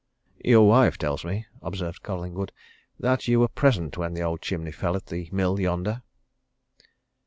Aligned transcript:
"Your 0.43 0.67
wife 0.67 0.97
tells 0.97 1.23
me," 1.23 1.45
observed 1.61 2.01
Collingwood, 2.01 2.51
"that 2.99 3.27
you 3.27 3.39
were 3.39 3.47
present 3.47 3.99
when 3.99 4.15
the 4.15 4.23
old 4.23 4.41
chimney 4.41 4.71
fell 4.71 4.95
at 4.95 5.05
the 5.05 5.29
mill 5.31 5.59
yonder?" 5.59 6.01